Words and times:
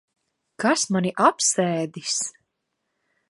Kas 0.63 0.85
mani 0.95 1.11
apsēdis? 1.27 2.17